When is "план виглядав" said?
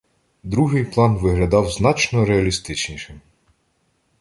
0.85-1.71